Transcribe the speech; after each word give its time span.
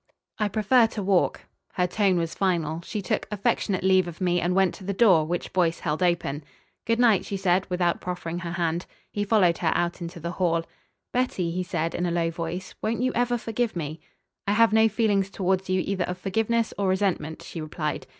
"I 0.39 0.47
prefer 0.47 0.87
to 0.87 1.03
walk." 1.03 1.45
Her 1.73 1.85
tone 1.85 2.17
was 2.17 2.33
final. 2.33 2.81
She 2.81 3.03
took 3.03 3.27
affectionate 3.29 3.83
leave 3.83 4.07
of 4.07 4.19
me 4.19 4.41
and 4.41 4.55
went 4.55 4.73
to 4.73 4.83
the 4.83 4.95
door, 4.95 5.27
which 5.27 5.53
Boyce 5.53 5.81
held 5.81 6.01
open. 6.01 6.43
"Good 6.85 6.97
night," 6.97 7.23
she 7.23 7.37
said, 7.37 7.69
without 7.69 8.01
proffering 8.01 8.39
her 8.39 8.53
hand. 8.53 8.87
He 9.11 9.23
followed 9.23 9.59
her 9.59 9.71
out 9.75 10.01
into 10.01 10.19
the 10.19 10.31
hall. 10.31 10.63
"Betty," 11.13 11.51
he 11.51 11.61
said 11.61 11.93
in 11.93 12.07
a 12.07 12.11
low 12.11 12.31
voice, 12.31 12.73
"won't 12.81 13.03
you 13.03 13.11
ever 13.13 13.37
forgive 13.37 13.75
me?" 13.75 13.99
"I 14.47 14.53
have 14.53 14.73
no 14.73 14.89
feelings 14.89 15.29
towards 15.29 15.69
you 15.69 15.81
either 15.85 16.05
of 16.05 16.17
forgiveness 16.17 16.73
or 16.79 16.87
resentment," 16.87 17.43
she 17.43 17.61
replied. 17.61 18.07